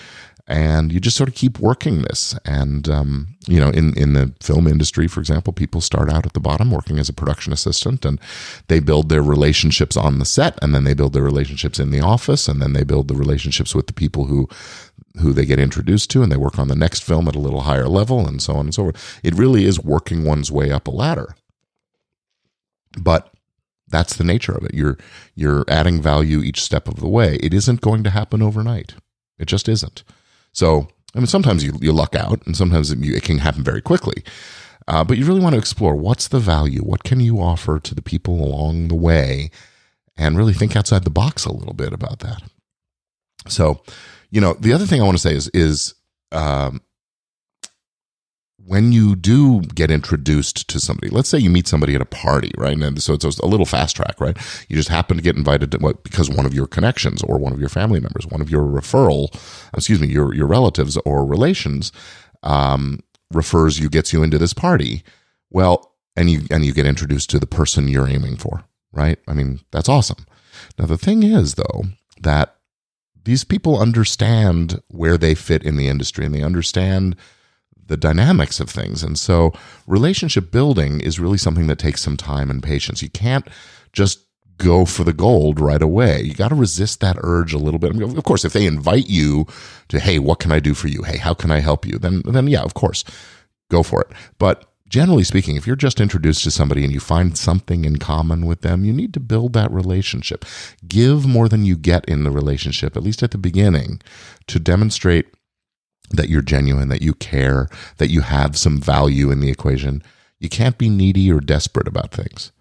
and 0.47 0.91
you 0.91 0.99
just 0.99 1.17
sort 1.17 1.29
of 1.29 1.35
keep 1.35 1.59
working 1.59 2.03
this. 2.03 2.37
And 2.45 2.87
um, 2.87 3.27
you 3.47 3.59
know, 3.59 3.69
in 3.69 3.97
in 3.97 4.13
the 4.13 4.33
film 4.41 4.67
industry, 4.67 5.07
for 5.07 5.19
example, 5.19 5.53
people 5.53 5.81
start 5.81 6.11
out 6.11 6.25
at 6.25 6.33
the 6.33 6.39
bottom 6.39 6.71
working 6.71 6.99
as 6.99 7.09
a 7.09 7.13
production 7.13 7.51
assistant, 7.51 8.05
and 8.05 8.19
they 8.67 8.79
build 8.79 9.09
their 9.09 9.23
relationships 9.23 9.97
on 9.97 10.19
the 10.19 10.25
set, 10.25 10.57
and 10.61 10.73
then 10.73 10.83
they 10.83 10.93
build 10.93 11.13
their 11.13 11.23
relationships 11.23 11.79
in 11.79 11.91
the 11.91 12.01
office, 12.01 12.47
and 12.47 12.61
then 12.61 12.73
they 12.73 12.83
build 12.83 13.07
the 13.07 13.15
relationships 13.15 13.73
with 13.73 13.87
the 13.87 13.93
people 13.93 14.25
who 14.25 14.47
who 15.21 15.33
they 15.33 15.45
get 15.45 15.59
introduced 15.59 16.09
to, 16.11 16.23
and 16.23 16.31
they 16.31 16.37
work 16.37 16.59
on 16.59 16.67
the 16.67 16.75
next 16.75 17.03
film 17.03 17.27
at 17.27 17.35
a 17.35 17.39
little 17.39 17.61
higher 17.61 17.87
level, 17.87 18.27
and 18.27 18.41
so 18.41 18.53
on 18.53 18.67
and 18.67 18.73
so 18.73 18.83
forth. 18.83 19.19
It 19.23 19.35
really 19.35 19.65
is 19.65 19.79
working 19.79 20.23
one's 20.23 20.51
way 20.51 20.71
up 20.71 20.87
a 20.87 20.91
ladder, 20.91 21.35
but 22.97 23.31
that's 23.87 24.15
the 24.15 24.23
nature 24.23 24.53
of 24.53 24.63
it. 24.63 24.73
You're 24.73 24.97
you're 25.35 25.65
adding 25.67 26.01
value 26.01 26.39
each 26.39 26.61
step 26.61 26.87
of 26.87 26.95
the 26.95 27.07
way. 27.07 27.35
It 27.35 27.53
isn't 27.53 27.81
going 27.81 28.03
to 28.03 28.09
happen 28.09 28.41
overnight. 28.41 28.95
It 29.37 29.45
just 29.45 29.67
isn't. 29.69 30.03
So, 30.51 30.87
I 31.13 31.19
mean, 31.19 31.27
sometimes 31.27 31.63
you, 31.63 31.73
you 31.81 31.91
luck 31.91 32.15
out 32.15 32.45
and 32.45 32.55
sometimes 32.55 32.91
it, 32.91 33.03
it 33.03 33.23
can 33.23 33.39
happen 33.39 33.63
very 33.63 33.81
quickly. 33.81 34.23
Uh, 34.87 35.03
but 35.03 35.17
you 35.17 35.25
really 35.25 35.41
want 35.41 35.53
to 35.53 35.59
explore 35.59 35.95
what's 35.95 36.27
the 36.27 36.39
value? 36.39 36.81
What 36.81 37.03
can 37.03 37.19
you 37.19 37.39
offer 37.39 37.79
to 37.79 37.95
the 37.95 38.01
people 38.01 38.43
along 38.43 38.87
the 38.87 38.95
way? 38.95 39.49
And 40.17 40.37
really 40.37 40.53
think 40.53 40.75
outside 40.75 41.03
the 41.03 41.09
box 41.09 41.43
a 41.43 41.51
little 41.51 41.73
bit 41.73 41.91
about 41.91 42.19
that. 42.19 42.41
So, 43.47 43.83
you 44.35 44.41
know, 44.41 44.53
the 44.59 44.73
other 44.73 44.85
thing 44.85 45.01
I 45.01 45.05
want 45.05 45.15
to 45.15 45.21
say 45.21 45.33
is, 45.33 45.47
is, 45.53 45.93
um, 46.33 46.81
when 48.57 48.91
you 48.91 49.15
do 49.15 49.61
get 49.61 49.89
introduced 49.89 50.67
to 50.67 50.77
somebody, 50.77 51.07
let's 51.09 51.29
say 51.29 51.37
you 51.37 51.49
meet 51.49 51.69
somebody 51.69 51.95
at 51.95 52.01
a 52.01 52.05
party, 52.05 52.51
right? 52.57 52.77
And 52.77 53.01
so 53.01 53.13
it's 53.13 53.23
a 53.23 53.45
little 53.45 53.65
fast 53.65 53.95
track, 53.95 54.19
right? 54.19 54.35
You 54.67 54.75
just 54.75 54.89
happen 54.89 55.15
to 55.15 55.23
get 55.23 55.37
invited 55.37 55.71
to 55.71 55.77
what 55.77 56.03
because 56.03 56.29
one 56.29 56.45
of 56.45 56.53
your 56.53 56.67
connections 56.67 57.23
or 57.23 57.37
one 57.37 57.53
of 57.53 57.61
your 57.61 57.69
family 57.69 58.01
members, 58.01 58.27
one 58.27 58.41
of 58.41 58.49
your 58.49 58.63
referral, 58.63 59.33
excuse 59.73 60.01
me, 60.01 60.07
your 60.07 60.33
your 60.33 60.47
relatives 60.47 60.97
or 61.05 61.25
relations 61.25 61.93
um, 62.43 62.99
refers 63.31 63.79
you, 63.79 63.87
gets 63.87 64.11
you 64.11 64.21
into 64.21 64.37
this 64.37 64.53
party. 64.53 65.03
Well, 65.49 65.93
and 66.17 66.29
you 66.29 66.41
and 66.51 66.65
you 66.65 66.73
get 66.73 66.87
introduced 66.87 67.29
to 67.29 67.39
the 67.39 67.47
person 67.47 67.87
you're 67.87 68.09
aiming 68.09 68.35
for, 68.35 68.65
right? 68.91 69.17
I 69.29 69.33
mean, 69.33 69.61
that's 69.71 69.87
awesome. 69.87 70.25
Now 70.77 70.87
the 70.87 70.97
thing 70.97 71.23
is, 71.23 71.53
though, 71.53 71.83
that 72.19 72.54
these 73.25 73.43
people 73.43 73.79
understand 73.79 74.81
where 74.87 75.17
they 75.17 75.35
fit 75.35 75.63
in 75.63 75.75
the 75.75 75.87
industry 75.87 76.25
and 76.25 76.33
they 76.33 76.43
understand 76.43 77.15
the 77.87 77.97
dynamics 77.97 78.59
of 78.59 78.69
things. 78.69 79.03
And 79.03 79.17
so 79.17 79.51
relationship 79.85 80.51
building 80.51 81.01
is 81.01 81.19
really 81.19 81.37
something 81.37 81.67
that 81.67 81.79
takes 81.79 82.01
some 82.01 82.17
time 82.17 82.49
and 82.49 82.63
patience. 82.63 83.01
You 83.01 83.09
can't 83.09 83.47
just 83.93 84.25
go 84.57 84.85
for 84.85 85.03
the 85.03 85.13
gold 85.13 85.59
right 85.59 85.81
away. 85.81 86.21
You 86.21 86.33
got 86.33 86.49
to 86.49 86.55
resist 86.55 86.99
that 87.01 87.17
urge 87.21 87.53
a 87.53 87.57
little 87.57 87.79
bit. 87.79 87.91
I 87.91 87.93
mean, 87.93 88.17
of 88.17 88.23
course, 88.23 88.45
if 88.45 88.53
they 88.53 88.65
invite 88.65 89.09
you 89.09 89.45
to, 89.89 89.99
hey, 89.99 90.19
what 90.19 90.39
can 90.39 90.51
I 90.51 90.59
do 90.59 90.73
for 90.73 90.87
you? 90.87 91.03
Hey, 91.03 91.17
how 91.17 91.33
can 91.33 91.51
I 91.51 91.59
help 91.59 91.85
you? 91.85 91.97
Then, 91.97 92.21
then 92.25 92.47
yeah, 92.47 92.61
of 92.61 92.73
course, 92.73 93.03
go 93.69 93.83
for 93.83 94.01
it. 94.01 94.07
But 94.37 94.65
generally 94.87 95.23
speaking, 95.23 95.55
if 95.55 95.65
you're 95.65 95.75
just 95.75 95.99
introduced 95.99 96.43
to 96.43 96.51
somebody 96.51 96.83
and 96.83 96.93
you 96.93 96.99
find 96.99 97.37
something 97.37 97.85
in 97.85 97.97
common 97.97 98.45
with 98.45 98.61
them, 98.61 98.85
you 98.85 98.93
need 98.93 99.13
to 99.13 99.19
build 99.19 99.53
that 99.53 99.71
relationship. 99.71 100.45
Give 100.87 101.25
more 101.25 101.49
than 101.49 101.65
you 101.65 101.75
get 101.75 102.05
in 102.05 102.23
the 102.23 102.31
relationship, 102.31 102.95
at 102.95 103.03
least 103.03 103.23
at 103.23 103.31
the 103.31 103.37
beginning, 103.37 104.01
to 104.47 104.59
demonstrate 104.59 105.27
that 106.11 106.29
you're 106.29 106.41
genuine, 106.41 106.89
that 106.89 107.01
you 107.01 107.13
care, 107.13 107.67
that 107.97 108.09
you 108.09 108.21
have 108.21 108.57
some 108.57 108.79
value 108.79 109.31
in 109.31 109.39
the 109.39 109.49
equation. 109.49 110.03
You 110.39 110.49
can't 110.49 110.77
be 110.77 110.89
needy 110.89 111.31
or 111.31 111.39
desperate 111.39 111.87
about 111.87 112.11
things. 112.11 112.51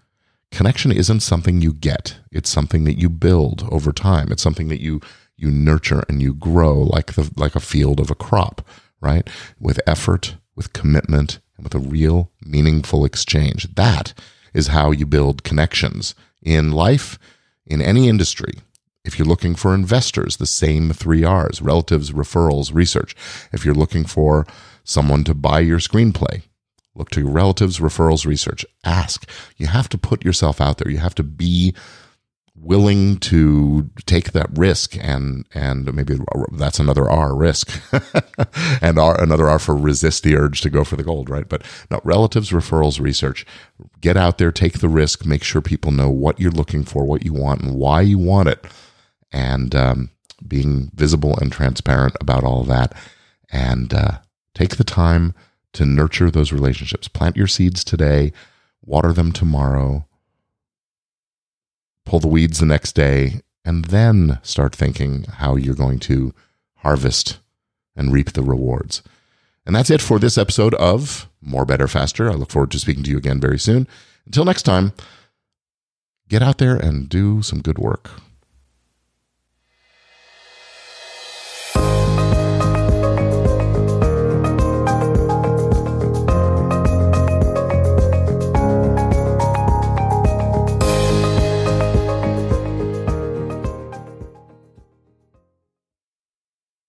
Connection 0.50 0.93
isn't 0.93 1.21
something 1.21 1.61
you 1.61 1.73
get. 1.73 2.19
It's 2.31 2.49
something 2.49 2.85
that 2.85 2.99
you 2.99 3.11
build 3.11 3.69
over 3.71 3.93
time. 3.93 4.31
It's 4.31 4.43
something 4.43 4.69
that 4.69 4.81
you 4.81 5.00
you 5.37 5.50
nurture 5.50 6.04
and 6.09 6.23
you 6.23 6.33
grow 6.33 6.75
like 6.78 7.14
the 7.14 7.31
like 7.37 7.57
a 7.57 7.61
field 7.61 7.99
of 7.99 8.11
a 8.11 8.14
crop, 8.14 8.66
right? 9.00 9.28
With 9.59 9.81
effort, 9.87 10.37
with 10.54 10.73
commitment, 10.73 11.40
and 11.57 11.65
with 11.65 11.75
a 11.75 11.79
real 11.79 12.31
meaningful 12.45 13.05
exchange. 13.05 13.75
That 13.75 14.15
is 14.53 14.69
how 14.69 14.91
you 14.91 15.07
build 15.07 15.45
connections 15.45 16.15
in 16.43 16.73
life, 16.73 17.19
in 17.67 17.81
any 17.81 18.09
industry, 18.09 18.55
if 19.05 19.19
you're 19.19 19.29
looking 19.29 19.55
for 19.55 19.75
investors, 19.75 20.39
the 20.39 20.47
same 20.47 20.91
three 20.93 21.25
R's 21.25 21.61
relatives, 21.61 22.11
referrals, 22.11 22.75
research. 22.75 23.15
If 23.53 23.65
you're 23.65 23.75
looking 23.75 24.07
for 24.07 24.47
someone 24.83 25.25
to 25.25 25.35
buy 25.35 25.61
your 25.61 25.79
screenplay, 25.79 26.43
look 26.95 27.11
to 27.11 27.21
your 27.21 27.31
relatives, 27.31 27.81
referrals, 27.81 28.25
research. 28.25 28.65
Ask. 28.83 29.29
You 29.57 29.67
have 29.67 29.91
to 29.91 29.99
put 29.99 30.25
yourself 30.25 30.61
out 30.61 30.79
there. 30.79 30.91
You 30.91 30.99
have 30.99 31.15
to 31.17 31.23
be 31.23 31.75
willing 32.57 33.19
to 33.19 33.91
take 34.07 34.33
that 34.33 34.49
risk 34.57 34.97
and 35.01 35.45
and 35.55 35.93
maybe 35.93 36.19
that's 36.53 36.79
another 36.79 37.11
R 37.11 37.35
risk 37.35 37.81
and 38.81 38.99
R 38.99 39.21
another 39.21 39.49
R 39.49 39.59
for 39.59 39.77
resist 39.77 40.23
the 40.23 40.37
urge 40.37 40.61
to 40.61 40.71
go 40.71 40.85
for 40.85 40.97
the 40.97 41.03
gold 41.03 41.29
right 41.29 41.49
but 41.49 41.63
no 41.91 42.01
relatives 42.05 42.53
referrals 42.53 43.01
research 43.01 43.45
get 44.01 44.17
out 44.17 44.39
there 44.39 44.53
take 44.53 44.79
the 44.79 44.89
risk 44.89 45.27
make 45.27 45.43
sure 45.43 45.61
people 45.61 45.91
know 45.91 46.09
what 46.09 46.39
you're 46.39 46.53
looking 46.53 46.85
for 46.85 47.05
what 47.05 47.25
you 47.25 47.33
want 47.33 47.61
and 47.61 47.75
why 47.75 48.01
you 48.01 48.19
want 48.19 48.49
it 48.49 48.65
and 49.35 49.75
um, 49.75 50.11
being 50.47 50.91
visible 50.95 51.37
and 51.39 51.53
transparent 51.53 52.17
about 52.21 52.45
all 52.45 52.63
that. 52.65 52.95
And 53.51 53.93
uh, 53.93 54.19
take 54.55 54.77
the 54.77 54.85
time 54.85 55.35
to 55.73 55.85
nurture 55.85 56.31
those 56.31 56.53
relationships. 56.53 57.09
Plant 57.09 57.37
your 57.37 57.49
seeds 57.49 57.85
today, 57.85 58.33
water 58.83 59.13
them 59.13 59.33
tomorrow, 59.33 60.07
pull 62.05 62.21
the 62.21 62.29
weeds 62.29 62.59
the 62.59 62.67
next 62.67 62.93
day, 62.93 63.41
and 63.65 63.87
then 63.87 64.39
start 64.43 64.75
thinking 64.75 65.25
how 65.25 65.57
you're 65.57 65.75
going 65.75 65.99
to 66.01 66.35
harvest 66.77 67.39
and 67.97 68.13
reap 68.13 68.33
the 68.33 68.43
rewards. 68.43 69.03
And 69.67 69.75
that's 69.75 69.91
it 69.91 70.03
for 70.03 70.19
this 70.19 70.37
episode 70.37 70.75
of 70.75 71.29
More 71.41 71.65
Better 71.65 71.89
Faster. 71.89 72.31
I 72.31 72.35
look 72.35 72.51
forward 72.51 72.71
to 72.73 72.79
speaking 72.79 73.03
to 73.05 73.11
you 73.11 73.17
again 73.17 73.41
very 73.41 73.59
soon. 73.59 73.89
Until 74.27 74.45
next 74.45 74.63
time, 74.65 74.93
get 76.29 76.43
out 76.43 76.59
there 76.59 76.77
and 76.77 77.09
do 77.09 77.41
some 77.43 77.63
good 77.63 77.79
work. 77.79 78.11